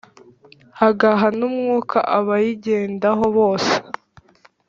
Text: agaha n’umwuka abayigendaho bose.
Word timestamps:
agaha 0.87 1.27
n’umwuka 1.39 1.97
abayigendaho 2.17 3.25
bose. 3.37 3.73